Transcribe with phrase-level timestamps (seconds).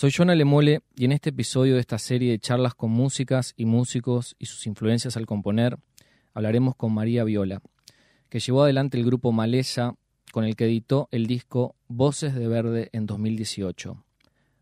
[0.00, 3.66] Soy Jonah Lemole y en este episodio de esta serie de charlas con músicas y
[3.66, 5.76] músicos y sus influencias al componer,
[6.32, 7.60] hablaremos con María Viola,
[8.30, 9.96] que llevó adelante el grupo Maleza
[10.32, 14.02] con el que editó el disco Voces de Verde en 2018.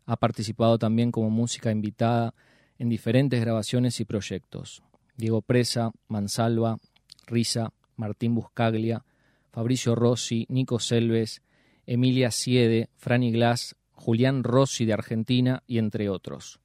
[0.07, 2.33] Ha participado también como música invitada
[2.77, 4.83] en diferentes grabaciones y proyectos.
[5.15, 6.79] Diego Presa, Mansalva,
[7.27, 9.05] Risa, Martín Buscaglia,
[9.53, 11.41] Fabricio Rossi, Nico Selves,
[11.85, 16.61] Emilia Siede, Franny Glass, Julián Rossi de Argentina y entre otros.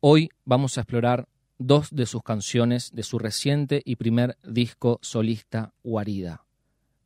[0.00, 1.26] Hoy vamos a explorar
[1.58, 6.44] dos de sus canciones de su reciente y primer disco solista Guarida.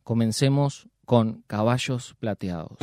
[0.02, 2.78] Comencemos con Caballos Plateados.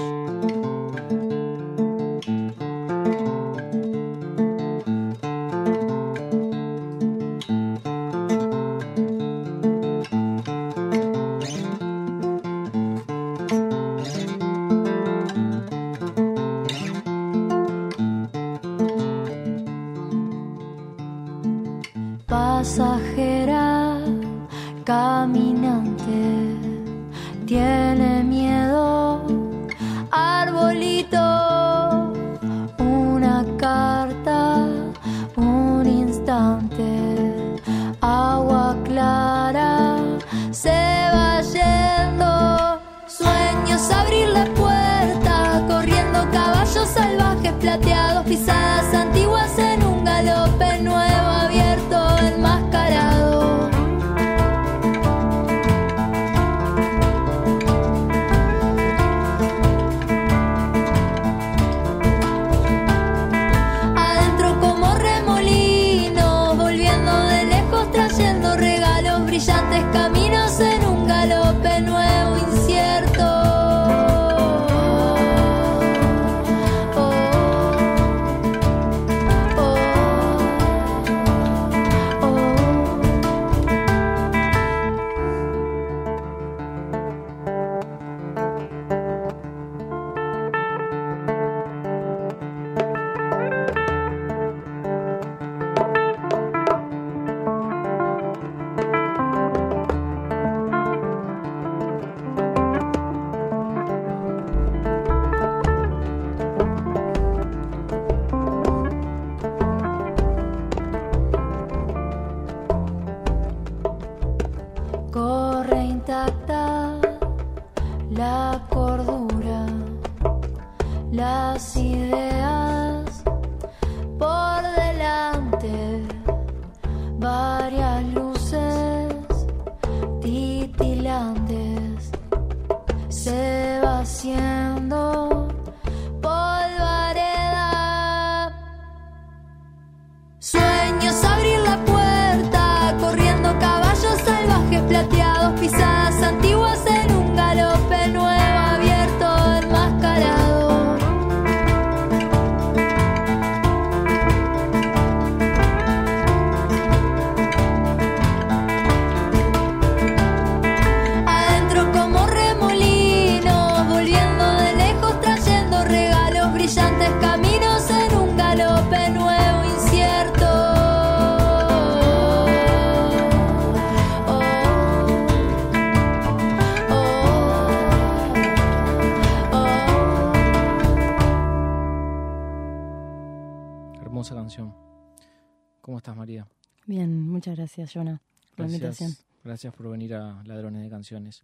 [187.86, 188.22] Gracias, Jonah,
[188.56, 189.16] por gracias, la invitación.
[189.44, 191.44] Gracias por venir a Ladrones de Canciones.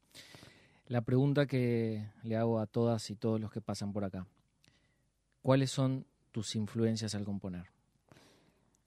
[0.87, 4.25] La pregunta que le hago a todas y todos los que pasan por acá.
[5.43, 7.65] ¿Cuáles son tus influencias al componer?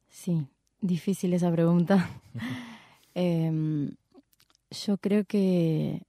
[0.09, 0.47] Sí,
[0.81, 2.11] difícil esa pregunta.
[3.17, 3.95] Em,
[4.73, 6.03] yo creo que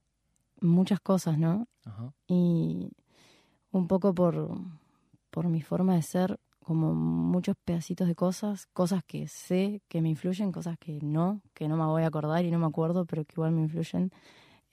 [0.60, 1.68] muchas cosas, ¿no?
[2.28, 2.90] Y
[3.70, 4.58] un poco por,
[5.30, 10.10] por mi forma de ser, como muchos pedacitos de cosas, cosas que sé que me
[10.10, 13.24] influyen, cosas que no, que no me voy a acordar y no me acuerdo, pero
[13.24, 14.12] que igual me influyen,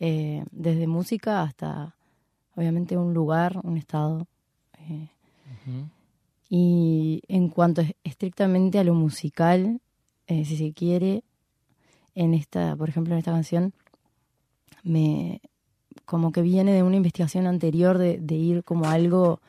[0.00, 1.94] eh, desde música hasta,
[2.56, 4.26] obviamente, un lugar, un estado.
[4.78, 5.10] Eh.
[6.48, 9.82] Y en cuanto estrictamente a lo musical,
[10.28, 11.24] eh, si se quiere,
[12.14, 13.74] en esta, por ejemplo, en esta canción,
[14.82, 15.42] me
[16.06, 19.40] como que viene de una investigación anterior de, de ir como algo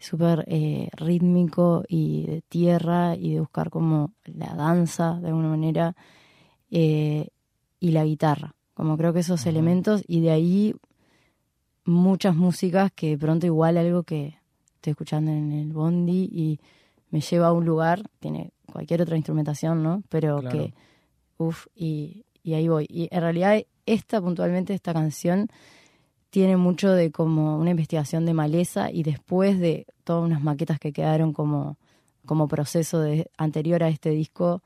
[0.00, 5.94] súper eh, rítmico y de tierra y de buscar como la danza de alguna manera
[6.70, 7.28] eh,
[7.78, 8.54] y la guitarra.
[8.74, 10.74] Como creo que esos elementos y de ahí
[11.84, 14.38] muchas músicas que de pronto igual algo que,
[14.76, 16.58] estoy escuchando en el bondi y
[17.10, 20.02] me lleva a un lugar, tiene cualquier otra instrumentación, ¿no?
[20.08, 20.72] Pero que,
[21.36, 22.86] uff, y, y ahí voy.
[22.88, 25.48] Y en realidad esta puntualmente, esta canción,
[26.30, 30.92] tiene mucho de como una investigación de maleza y después de todas unas maquetas que
[30.92, 31.76] quedaron como,
[32.24, 34.62] como proceso de, anterior a este disco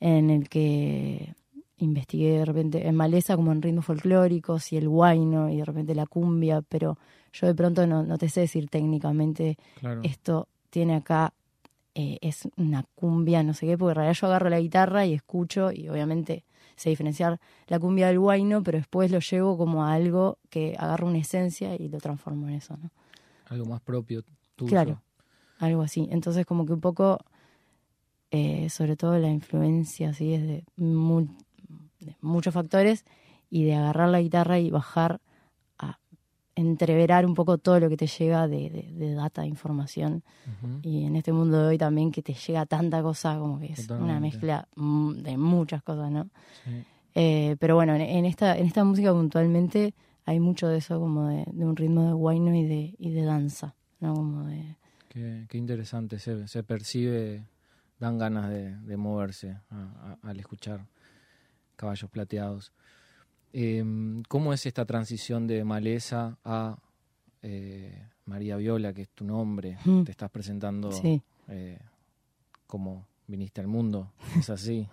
[0.00, 1.34] en el que
[1.78, 5.94] investigué de repente en maleza como en ritmos folclóricos y el guayno y de repente
[5.94, 6.98] la cumbia, pero
[7.32, 9.56] yo de pronto no, no te sé decir técnicamente
[10.02, 11.32] esto tiene acá,
[11.94, 15.14] eh, es una cumbia, no sé qué, porque en realidad yo agarro la guitarra y
[15.14, 16.44] escucho y obviamente
[16.78, 21.06] sé diferenciar la cumbia del guayno, pero después lo llevo como a algo que agarra
[21.06, 22.90] una esencia y lo transformo en eso, ¿no?
[23.46, 24.22] Algo más propio
[24.56, 24.70] tuyo.
[24.70, 25.02] Claro,
[25.58, 26.08] algo así.
[26.10, 27.18] Entonces como que un poco,
[28.30, 30.64] eh, sobre todo la influencia así es de,
[32.20, 33.04] muchos factores
[33.50, 35.20] y de agarrar la guitarra y bajar
[36.58, 40.24] entreverar un poco todo lo que te llega de, data, de información.
[40.82, 43.88] Y en este mundo de hoy también que te llega tanta cosa, como que es
[43.90, 46.28] una mezcla de muchas cosas, ¿no?
[47.14, 49.94] Eh, pero bueno, en, esta, en esta música puntualmente
[50.24, 53.74] hay mucho de eso, como de, un ritmo de guayno y de, y de danza,
[54.00, 54.14] ¿no?
[54.14, 54.76] Como de...
[55.08, 57.44] Qué, interesante, se, se percibe,
[57.98, 59.56] dan ganas de, moverse
[60.22, 60.86] al escuchar
[61.76, 62.72] caballos plateados.
[63.52, 66.76] Em, ¿Cómo es esta transición de Maleza a
[67.42, 69.78] eh, María Viola, que es tu nombre?
[69.84, 70.02] Mm.
[70.02, 70.90] Te estás presentando
[71.48, 71.78] eh,
[72.66, 74.86] como viniste al mundo, ¿es así?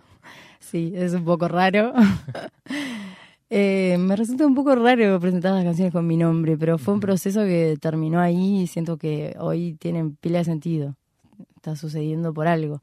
[0.58, 1.92] sí, es un poco raro.
[3.48, 6.98] Eh, me resulta un poco raro presentar las canciones con mi nombre, pero fue un
[6.98, 10.96] proceso que terminó ahí y siento que hoy tienen pila de sentido.
[11.54, 12.82] Está sucediendo por algo.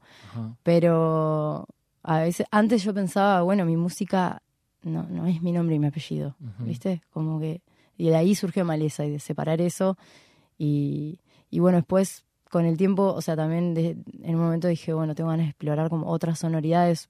[0.62, 1.66] Pero
[2.02, 4.40] a veces, antes yo pensaba, bueno, mi música
[4.84, 7.02] no, no es mi nombre y mi apellido, ¿viste?
[7.10, 7.62] Como que,
[7.96, 9.96] y de ahí surgió Maleza y de separar eso.
[10.58, 11.20] Y,
[11.50, 15.30] y bueno, después con el tiempo, o sea, también en un momento dije, bueno, tengo
[15.30, 17.08] ganas de explorar como otras sonoridades,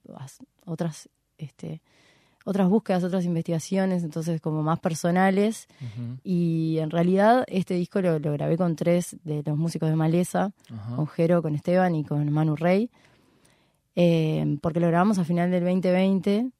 [0.65, 1.83] otras, este,
[2.47, 5.69] otras búsquedas, otras investigaciones, entonces como más personales.
[6.23, 10.53] Y en realidad este disco lo, grabé con tres de los músicos de Maleza,
[10.97, 12.91] con Jero, con Esteban y con Manu Rey.
[13.97, 16.51] Eh, porque lo grabamos a final del 2020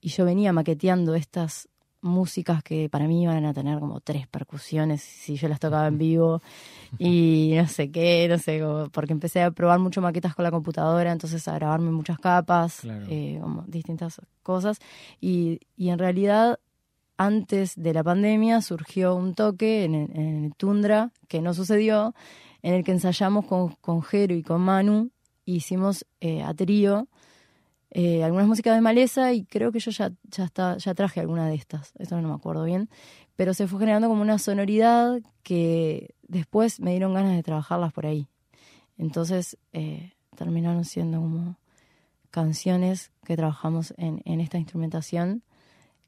[0.00, 1.68] y yo venía maqueteando estas
[2.00, 5.98] músicas que para mí iban a tener como tres percusiones si yo las tocaba en
[5.98, 6.42] vivo.
[6.98, 8.62] Y no sé qué, no sé,
[8.92, 13.38] porque empecé a probar mucho maquetas con la computadora, entonces a grabarme muchas capas, eh,
[13.42, 14.78] como distintas cosas.
[15.20, 16.60] Y, y, en realidad
[17.18, 22.14] antes de la pandemia surgió un toque en, en Tundra que no sucedió,
[22.62, 25.10] en el que ensayamos con, con Jero y con Manu
[25.44, 27.08] hicimos eh, a trío
[27.90, 31.48] eh, algunas músicas de Maleza y creo que yo ya, ya, está, ya traje alguna
[31.48, 32.88] de estas, esto no me acuerdo bien,
[33.36, 38.06] pero se fue generando como una sonoridad que después me dieron ganas de trabajarlas por
[38.06, 38.28] ahí.
[38.98, 41.58] Entonces eh, terminaron siendo como
[42.30, 45.42] canciones que trabajamos en, en esta instrumentación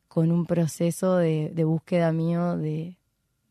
[0.08, 2.98] con un proceso de, de búsqueda mío de,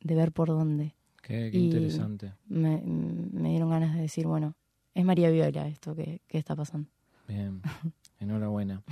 [0.01, 0.95] de, ver por dónde.
[1.21, 2.33] Qué, interesante.
[2.47, 4.56] Me, me dieron ganas de decir, bueno,
[4.94, 6.89] es María Viola esto que, está pasando.
[7.27, 7.62] Bien,
[8.19, 8.84] enhorabuena.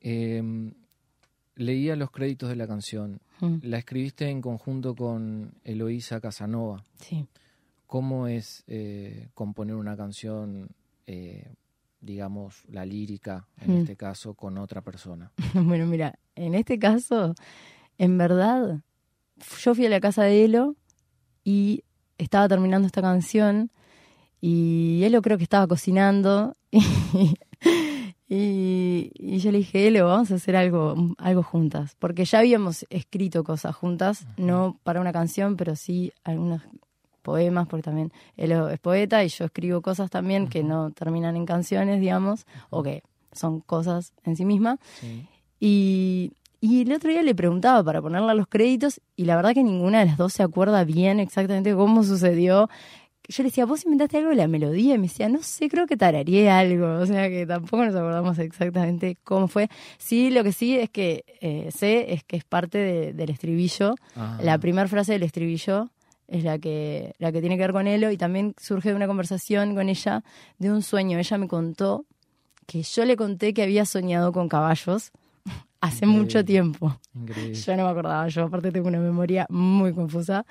[0.00, 0.42] Eh,
[1.58, 3.20] leía los créditos de la canción.
[3.40, 3.56] Mm.
[3.62, 6.84] La escribiste en conjunto con Eloísa Casanova.
[7.00, 7.26] Sí.
[7.86, 10.68] ¿Cómo es eh, componer una canción,
[11.06, 11.52] eh,
[12.00, 13.78] digamos, la lírica, en mm.
[13.78, 15.32] este caso, con otra persona?
[15.54, 17.34] bueno, mira, en este caso,
[17.98, 18.80] en verdad,
[19.60, 20.76] yo fui a la casa de Elo
[21.44, 21.84] y
[22.18, 23.70] estaba terminando esta canción
[24.40, 26.80] y él lo creo que estaba cocinando y,
[28.28, 31.96] y, yo le dije, Elo, vamos a hacer algo, algo juntas.
[31.98, 36.62] Porque ya habíamos escrito cosas juntas, no para una canción, pero sí algunos
[37.22, 41.46] poemas, porque también él es poeta y yo escribo cosas también que no terminan en
[41.46, 44.78] canciones, digamos, o que son cosas en sí mismas.
[45.58, 49.64] Y, y el otro día le preguntaba para ponerle los créditos y la verdad que
[49.64, 52.68] ninguna de las dos se acuerda bien exactamente cómo sucedió
[53.28, 55.86] yo le decía, vos inventaste algo de la melodía, y me decía, no sé, creo
[55.86, 59.68] que tarareé algo, o sea que tampoco nos acordamos exactamente cómo fue.
[59.98, 63.94] Sí, lo que sí es que eh, sé es que es parte del estribillo,
[64.40, 65.90] la primera frase del estribillo
[66.26, 69.06] es la que, la que tiene que ver con Elo y también surge de una
[69.06, 70.22] conversación con ella
[70.58, 71.18] de un sueño.
[71.18, 72.04] Ella me contó
[72.66, 75.10] que yo le conté que había soñado con caballos
[75.80, 77.00] hace mucho tiempo.
[77.14, 80.44] Yo no me acordaba, yo aparte tengo una memoria muy confusa,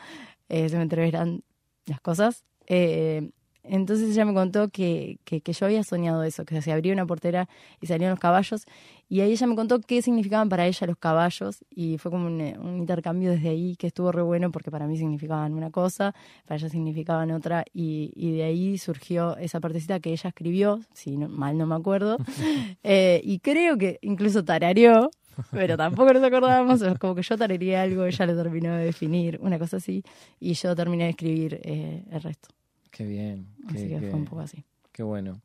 [0.49, 1.43] eh, se me entreverán
[1.85, 2.43] las cosas.
[2.67, 3.31] Eh,
[3.69, 7.49] Entonces ella me contó que, que, yo había soñado eso, que se abría una portera
[7.81, 8.65] y salían los caballos.
[9.09, 11.63] Y ahí ella me contó qué significaban para ella los caballos.
[11.69, 12.39] Y fue como un,
[12.77, 16.13] intercambio desde ahí que estuvo re bueno porque para mí significaban una cosa,
[16.45, 17.65] para ella significaban otra.
[17.73, 22.17] Y, y de ahí surgió esa partecita que ella escribió, si mal no me acuerdo.
[22.83, 25.09] Eh, y creo que incluso tarareó,
[25.51, 26.81] pero tampoco nos acordábamos.
[26.99, 30.03] Como que yo tarareé algo, ella lo terminó de definir, una cosa así.
[30.39, 32.56] Y yo terminé de escribir eh, el resto.
[32.97, 33.45] Qué bien.
[33.67, 34.65] Así que fue un poco así.
[34.91, 35.39] Qué bueno.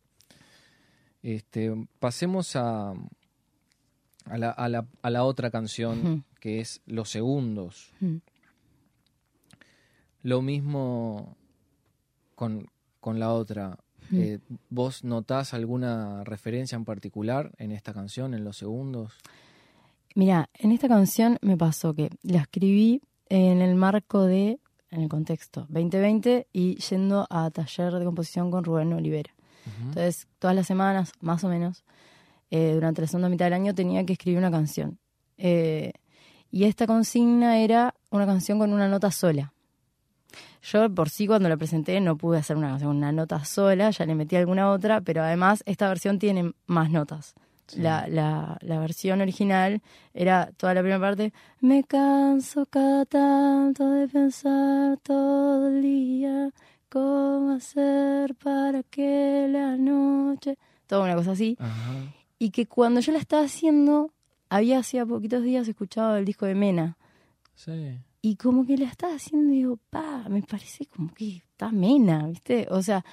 [1.22, 2.94] Este, pasemos a,
[4.24, 7.92] a, la, a, la, a la otra canción, que es Los Segundos.
[10.22, 11.36] Lo mismo
[12.34, 13.78] con, con la otra.
[14.14, 14.38] Eh,
[14.70, 19.12] ¿Vos notás alguna referencia en particular en esta canción, en Los Segundos?
[20.14, 24.58] Mira, en esta canción me pasó que la escribí en el marco de
[24.92, 29.34] en el contexto 2020 y yendo a taller de composición con Rubén Olivera.
[29.80, 31.84] Entonces, todas las semanas, más o menos,
[32.50, 34.98] eh, durante la segunda mitad del año tenía que escribir una canción.
[35.38, 35.92] Eh,
[36.50, 39.52] y esta consigna era una canción con una nota sola.
[40.62, 43.90] Yo por sí cuando la presenté no pude hacer una canción con una nota sola,
[43.90, 47.34] ya le metí alguna otra, pero además esta versión tiene más notas.
[47.76, 49.80] La, la, la, versión original
[50.12, 51.32] era toda la primera parte.
[51.60, 56.50] Me canso cada tanto de pensar todo el día
[56.92, 60.58] cómo hacer para que la noche.
[60.86, 61.56] Toda una cosa así.
[62.38, 64.12] Y que cuando yo la estaba haciendo,
[64.50, 66.98] había hacía poquitos días escuchado el disco de Mena.
[67.54, 67.98] Sí.
[68.20, 72.26] Y como que la estaba haciendo y digo, pa, me parece como que está Mena,
[72.26, 72.66] ¿viste?
[72.70, 73.04] O sea,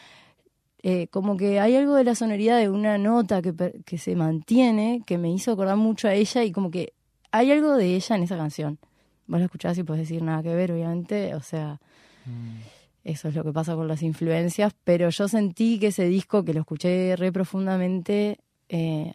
[0.82, 5.04] eh, como que hay algo de la sonoridad de una nota que, que se mantiene
[5.06, 6.94] que me hizo acordar mucho a ella y como que
[7.32, 8.80] hay algo de ella en esa canción.
[9.28, 11.80] Vos la escuchás y puedes decir nada que ver, obviamente, o sea,
[12.26, 12.62] mm.
[13.04, 16.54] eso es lo que pasa con las influencias, pero yo sentí que ese disco, que
[16.54, 19.14] lo escuché re profundamente eh,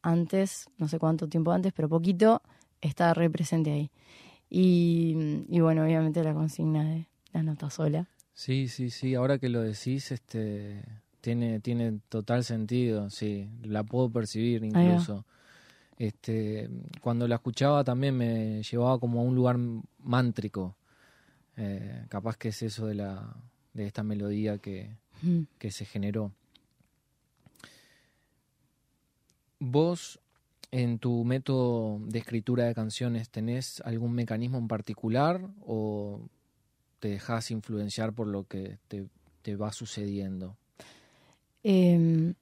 [0.00, 2.42] antes, no sé cuánto tiempo antes, pero poquito,
[2.80, 3.90] está re presente ahí.
[4.48, 8.08] Y, y bueno, obviamente la consigna de la nota sola.
[8.34, 9.14] Sí, sí, sí.
[9.14, 10.82] Ahora que lo decís, este,
[11.22, 13.48] tiene, tiene total sentido, sí.
[13.62, 15.24] La puedo percibir incluso.
[15.96, 16.68] Este,
[17.00, 19.56] cuando la escuchaba también me llevaba como a un lugar
[20.00, 20.76] mántrico.
[21.56, 23.34] Eh, capaz que es eso de la
[23.72, 24.96] de esta melodía que,
[25.58, 26.32] que se generó.
[29.58, 30.20] Vos,
[30.70, 36.20] en tu método de escritura de canciones, ¿tenés algún mecanismo en particular o
[36.98, 40.56] te dejas influenciar por lo que te, va sucediendo?
[41.64, 42.34] Eh,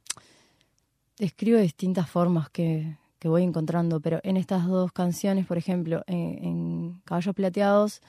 [1.19, 7.01] escribo de distintas formas que, voy encontrando, pero en estas dos canciones, por ejemplo, en,
[7.05, 8.01] Caballos Plateados,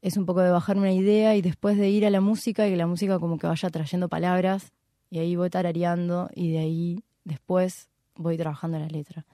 [0.00, 2.70] es un poco de bajar una idea y después de ir a la música y
[2.70, 4.72] que la música como que vaya trayendo palabras
[5.10, 9.26] y ahí voy tarareando y de ahí después voy trabajando la letra.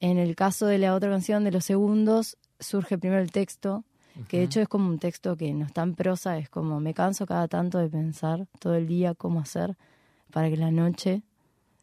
[0.00, 3.84] En el caso de la otra canción de los segundos, surge primero el texto
[4.28, 6.94] que de hecho es como un texto que no está en prosa, es como me
[6.94, 9.76] canso cada tanto de pensar todo el día cómo hacer
[10.32, 11.22] para que la noche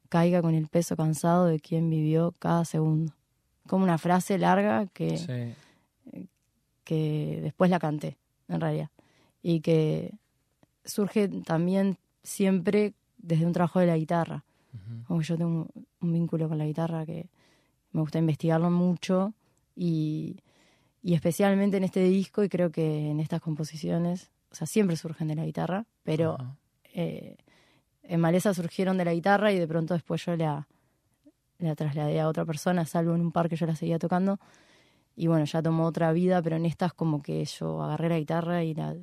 [0.10, 3.14] caiga con el peso cansado de quien vivió cada segundo.
[3.68, 5.54] Como una frase larga que,
[6.84, 8.90] que después la canté, en realidad.
[9.42, 10.16] Y que
[10.84, 14.44] surge también siempre desde un trabajo de la guitarra.
[15.08, 15.68] Como yo tengo
[16.02, 17.30] un vínculo con la guitarra que
[17.92, 19.34] me gusta investigarlo mucho
[19.76, 20.38] y
[21.02, 25.28] y especialmente en este disco y creo que en estas composiciones, o sea, siempre surgen
[25.30, 26.38] de la guitarra, pero
[26.94, 27.38] eh,
[28.10, 30.68] en Maleza surgieron de la guitarra y de pronto después yo la,
[31.60, 34.40] la trasladé a otra persona, salvo en un par que yo la seguía tocando.
[35.16, 38.64] Y bueno, ya tomó otra vida, pero en estas como que yo agarré la guitarra
[38.64, 38.96] y la,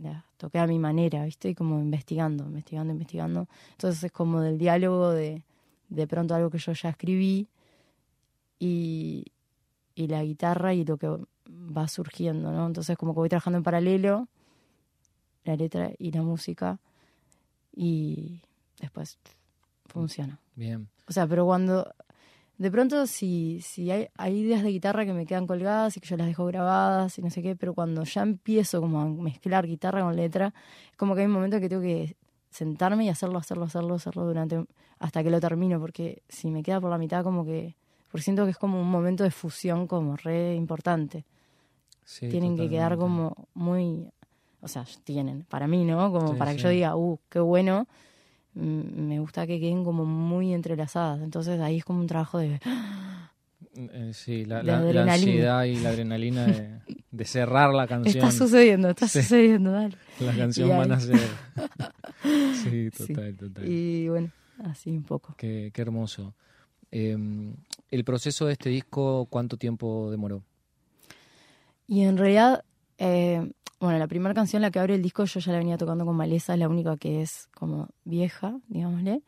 [0.00, 1.50] la toqué a mi manera, ¿viste?
[1.50, 3.46] Y como investigando, investigando, investigando.
[3.72, 5.42] Entonces es como del diálogo de,
[5.90, 7.48] de pronto algo que yo ya escribí
[8.58, 9.32] y,
[9.94, 11.08] y la guitarra y lo que
[11.46, 12.66] va surgiendo, ¿no?
[12.66, 14.28] Entonces como que voy trabajando en paralelo
[15.44, 16.80] la letra y la música
[17.76, 18.40] y
[18.80, 19.18] después
[19.86, 20.40] funciona.
[20.56, 20.88] Bien.
[21.06, 21.94] O sea, pero cuando
[22.58, 26.08] de pronto si, si hay, hay ideas de guitarra que me quedan colgadas y que
[26.08, 29.66] yo las dejo grabadas y no sé qué, pero cuando ya empiezo como a mezclar
[29.66, 30.52] guitarra con letra,
[30.90, 32.16] es como que hay un momento que tengo que
[32.50, 34.64] sentarme y hacerlo, hacerlo, hacerlo, hacerlo durante
[34.98, 37.76] hasta que lo termino, porque si me queda por la mitad como que,
[38.10, 41.26] porque siento que es como un momento de fusión como re importante
[42.20, 44.12] tienen que quedar como muy,
[44.60, 46.12] o sea, tienen, para mí, ¿no?
[46.12, 47.86] Como para que yo diga, uh, qué bueno,
[48.54, 51.20] me gusta que queden como muy entrelazadas.
[51.20, 52.60] Entonces ahí es como un trabajo de
[53.74, 56.46] Eh, sí, la, ansiedad y la adrenalina
[57.10, 58.16] de, cerrar la canción.
[58.16, 59.96] Está sucediendo, está sucediendo, dale.
[60.20, 61.18] La canción van a ser.
[62.62, 63.68] sí, total, total.
[63.68, 64.30] Y bueno,
[64.64, 65.34] así un poco.
[65.36, 66.34] Qué, qué hermoso.
[66.90, 67.54] Em,
[67.90, 70.42] ¿El proceso de este disco cuánto tiempo demoró?
[71.86, 72.64] Y en realidad,
[72.98, 76.06] eh, bueno, la primera canción, la que abre el disco, yo ya la venía tocando
[76.06, 79.22] con Maleza, es la única que es como vieja, digámosle.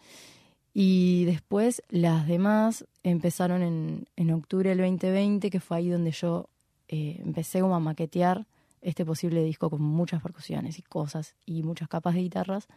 [0.73, 6.49] Y después las demás empezaron en, en octubre del 2020, que fue ahí donde yo
[6.89, 8.47] eh, empecé como a maquetear
[8.81, 12.69] este posible disco con muchas percusiones y cosas y muchas capas de guitarras,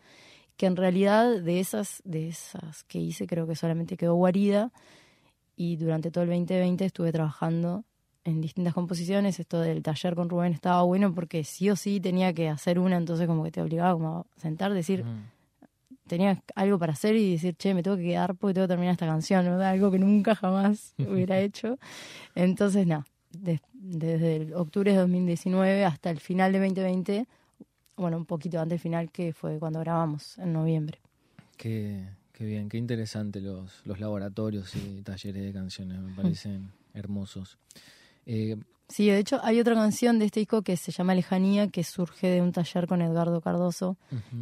[0.57, 4.71] que en realidad de esas, de esas que hice creo que solamente quedó guarida
[5.55, 7.85] y durante todo el 2020 estuve trabajando
[8.23, 9.39] en distintas composiciones.
[9.39, 12.97] Esto del taller con Rubén estaba bueno porque sí o sí tenía que hacer una,
[12.97, 15.03] entonces como que te obligaba como a sentar, decir,
[16.07, 18.93] tenía algo para hacer y decir, che, me tengo que quedar porque tengo que terminar
[18.93, 19.61] esta canción, ¿no?
[19.61, 21.77] algo que nunca jamás hubiera hecho.
[22.35, 27.27] Entonces, nada, desde el octubre de 2019 hasta el final de 2020,
[27.97, 30.99] bueno, un poquito antes del final, que fue cuando grabamos, en noviembre.
[31.57, 37.57] Qué, qué bien, qué interesante los, los laboratorios y talleres de canciones, me parecen hermosos.
[38.25, 41.83] Eh, sí, de hecho hay otra canción de este disco que se llama Lejanía, que
[41.83, 43.97] surge de un taller con Edgardo Cardoso,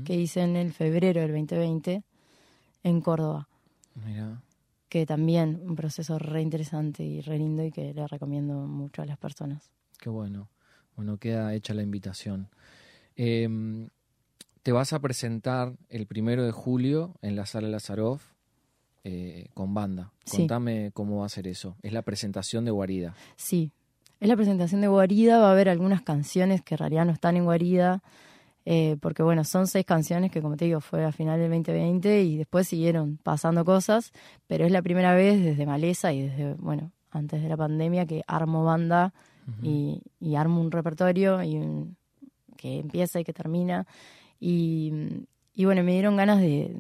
[0.06, 2.04] que hice en el febrero del 2020
[2.84, 3.48] en Córdoba.
[4.88, 9.06] Que también un proceso re interesante y re lindo y que le recomiendo mucho a
[9.06, 9.70] las personas.
[10.00, 10.50] Qué bueno.
[10.96, 12.50] Bueno, queda hecha la invitación.
[13.16, 13.90] Em,
[14.64, 18.34] te vas a presentar el primero de julio en la sala Lazaroff
[19.04, 20.12] eh, con banda.
[20.30, 21.78] Contame cómo va a ser eso.
[21.82, 23.16] Es la presentación de Guarida.
[23.36, 23.72] Sí,
[24.20, 25.40] es la presentación de Guarida.
[25.40, 28.04] Va a haber algunas canciones que en realidad no están en Guarida.
[28.66, 32.24] Eh, porque bueno, son seis canciones que como te digo fue a final del 2020
[32.24, 34.12] y después siguieron pasando cosas,
[34.48, 38.22] pero es la primera vez desde Maleza y desde, bueno, antes de la pandemia que
[38.28, 39.14] armo banda
[39.64, 40.04] y,
[40.36, 41.60] armo un repertorio y
[42.58, 43.88] que empieza y que termina.
[44.40, 44.94] Y,
[45.56, 46.76] y bueno, me dieron ganas de,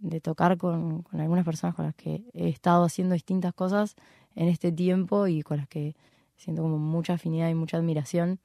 [0.00, 3.96] de tocar con, con, algunas personas con las que he estado haciendo distintas cosas
[4.34, 5.96] en este tiempo y con las que
[6.36, 8.38] siento como mucha afinidad y mucha admiración.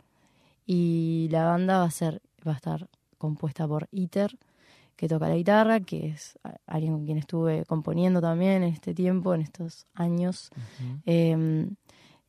[0.65, 4.37] Y la banda va a ser, va a estar compuesta por Iter,
[4.95, 9.33] que toca la guitarra, que es alguien con quien estuve componiendo también en este tiempo,
[9.33, 10.49] en estos años.
[11.05, 11.75] Em,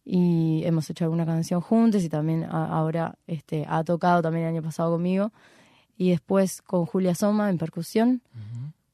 [0.04, 4.62] y hemos hecho alguna canción juntos y también ahora este, ha tocado también el año
[4.62, 5.32] pasado conmigo.
[5.96, 8.22] Y después con Julia Soma en percusión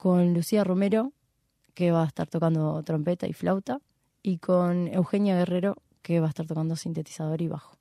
[0.01, 1.13] con Lucía Romero,
[1.75, 3.83] que va a estar tocando trompeta y flauta,
[4.23, 7.77] y con Eugenia Guerrero, que va a estar tocando sintetizador y bajo.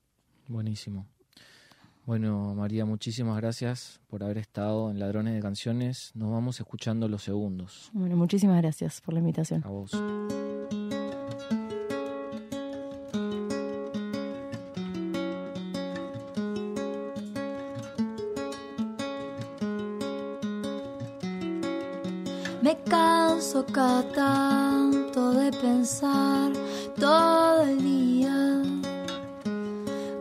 [0.49, 1.07] Buenísimo.
[2.05, 6.11] Bueno, María, muchísimas gracias por haber estado en Ladrones de Canciones.
[6.13, 7.89] Nos vamos escuchando los segundos.
[7.93, 9.63] Bueno, muchísimas gracias por la invitación.
[9.63, 9.91] A vos.
[23.71, 26.51] Cada tanto de pensar
[26.99, 28.63] todo el día.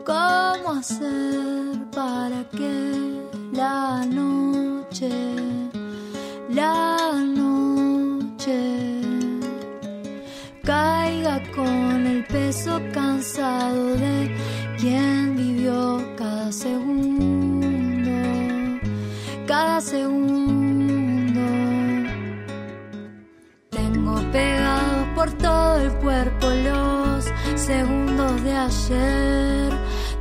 [0.04, 5.10] Cómo hacer para que la noche,
[6.50, 9.00] la noche
[10.62, 14.34] caiga con el peso cansado de
[14.78, 18.10] quien vivió cada segundo,
[19.46, 20.37] cada segundo
[25.18, 27.24] por todo el cuerpo los
[27.56, 29.72] segundos de ayer.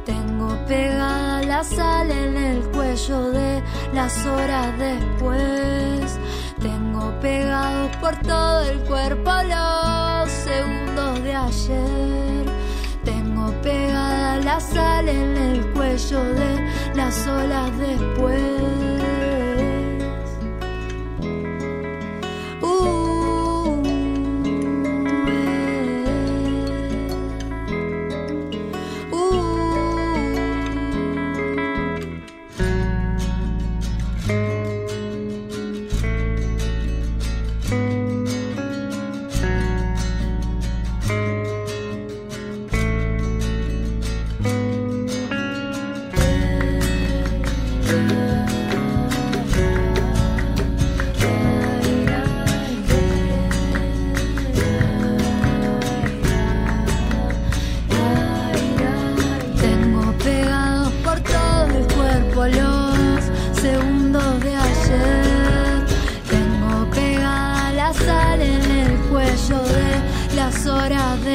[0.04, 3.62] Tengo pegada la sal en el cuello de
[3.94, 6.18] las horas después.
[6.60, 12.46] Tengo pegado por todo el cuerpo los segundos de ayer.
[13.06, 16.52] Tengo pegada la sal en el cuello de
[16.96, 18.87] las horas después.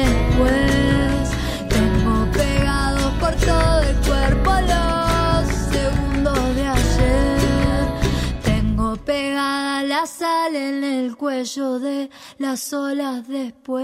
[0.01, 1.31] después.
[1.69, 7.87] Tengo pegados por todo el cuerpo los segundos de ayer.
[8.43, 13.83] Tengo pegada la sal en el cuello de las olas después.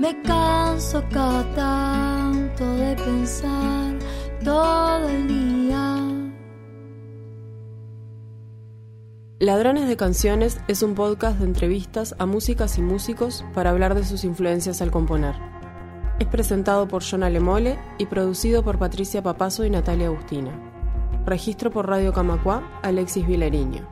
[0.00, 3.98] Me canso cada tanto de pensar
[4.42, 5.98] todo el día.
[9.40, 14.06] Ladrones de Canciones es un podcast de entrevistas a músicas y músicos para hablar de
[14.06, 15.34] sus influencias al componer.
[16.18, 20.50] Es presentado por John Alemole y producido por Patricia Papazo y Natalia Agustina.
[21.26, 23.86] Registro por Radio Camacua, Alexis Vilariño.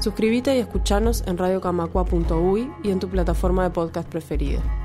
[0.00, 4.83] Suscríbete y escuchanos en radiocamacua.uy y en tu plataforma de podcast preferida.